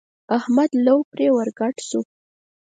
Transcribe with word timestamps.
احمد 0.37 0.69
لو 0.85 0.97
پرې 1.11 1.27
ور 1.35 1.49
ګډ 1.59 1.75
شو. 1.87 2.01